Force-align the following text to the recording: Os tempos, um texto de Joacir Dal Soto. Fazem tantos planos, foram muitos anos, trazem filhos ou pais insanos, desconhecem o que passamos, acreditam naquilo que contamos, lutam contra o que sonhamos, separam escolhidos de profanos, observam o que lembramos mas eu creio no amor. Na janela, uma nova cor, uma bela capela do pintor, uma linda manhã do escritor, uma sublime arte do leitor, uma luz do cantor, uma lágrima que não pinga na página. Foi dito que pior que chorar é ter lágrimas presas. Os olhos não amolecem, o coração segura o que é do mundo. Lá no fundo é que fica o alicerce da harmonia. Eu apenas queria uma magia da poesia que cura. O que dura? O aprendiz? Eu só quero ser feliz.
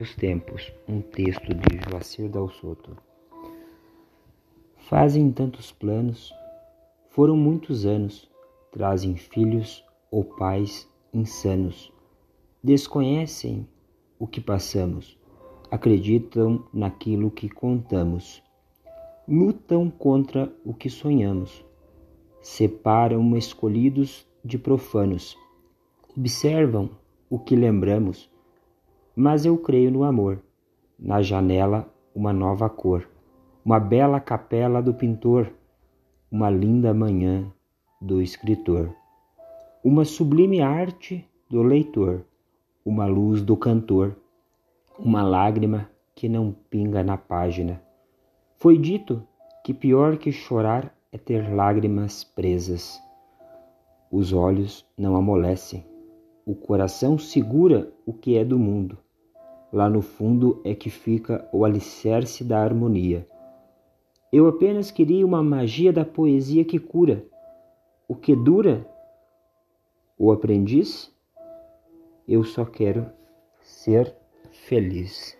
Os 0.00 0.14
tempos, 0.14 0.72
um 0.88 1.02
texto 1.02 1.52
de 1.52 1.78
Joacir 1.90 2.30
Dal 2.30 2.48
Soto. 2.48 2.96
Fazem 4.88 5.30
tantos 5.30 5.72
planos, 5.72 6.32
foram 7.10 7.36
muitos 7.36 7.84
anos, 7.84 8.26
trazem 8.72 9.14
filhos 9.14 9.84
ou 10.10 10.24
pais 10.24 10.88
insanos, 11.12 11.92
desconhecem 12.64 13.68
o 14.18 14.26
que 14.26 14.40
passamos, 14.40 15.18
acreditam 15.70 16.64
naquilo 16.72 17.30
que 17.30 17.50
contamos, 17.50 18.42
lutam 19.28 19.90
contra 19.90 20.50
o 20.64 20.72
que 20.72 20.88
sonhamos, 20.88 21.62
separam 22.40 23.36
escolhidos 23.36 24.26
de 24.42 24.56
profanos, 24.56 25.36
observam 26.16 26.88
o 27.28 27.38
que 27.38 27.54
lembramos 27.54 28.30
mas 29.14 29.44
eu 29.44 29.56
creio 29.58 29.90
no 29.90 30.04
amor. 30.04 30.40
Na 30.98 31.22
janela, 31.22 31.88
uma 32.14 32.32
nova 32.32 32.68
cor, 32.68 33.08
uma 33.64 33.78
bela 33.78 34.20
capela 34.20 34.82
do 34.82 34.92
pintor, 34.92 35.52
uma 36.30 36.50
linda 36.50 36.92
manhã 36.94 37.50
do 38.00 38.20
escritor, 38.22 38.94
uma 39.82 40.04
sublime 40.04 40.60
arte 40.60 41.26
do 41.48 41.62
leitor, 41.62 42.24
uma 42.84 43.06
luz 43.06 43.42
do 43.42 43.56
cantor, 43.56 44.16
uma 44.98 45.22
lágrima 45.22 45.90
que 46.14 46.28
não 46.28 46.54
pinga 46.70 47.02
na 47.02 47.16
página. 47.16 47.82
Foi 48.56 48.76
dito 48.76 49.22
que 49.64 49.72
pior 49.72 50.16
que 50.16 50.30
chorar 50.30 50.94
é 51.12 51.18
ter 51.18 51.52
lágrimas 51.52 52.24
presas. 52.24 53.00
Os 54.10 54.32
olhos 54.32 54.86
não 54.96 55.16
amolecem, 55.16 55.84
o 56.50 56.54
coração 56.56 57.16
segura 57.16 57.92
o 58.04 58.12
que 58.12 58.36
é 58.36 58.44
do 58.44 58.58
mundo. 58.58 58.98
Lá 59.72 59.88
no 59.88 60.02
fundo 60.02 60.60
é 60.64 60.74
que 60.74 60.90
fica 60.90 61.48
o 61.52 61.64
alicerce 61.64 62.42
da 62.42 62.60
harmonia. 62.60 63.24
Eu 64.32 64.48
apenas 64.48 64.90
queria 64.90 65.24
uma 65.24 65.44
magia 65.44 65.92
da 65.92 66.04
poesia 66.04 66.64
que 66.64 66.76
cura. 66.76 67.24
O 68.08 68.16
que 68.16 68.34
dura? 68.34 68.84
O 70.18 70.32
aprendiz? 70.32 71.14
Eu 72.26 72.42
só 72.42 72.64
quero 72.64 73.06
ser 73.62 74.12
feliz. 74.50 75.39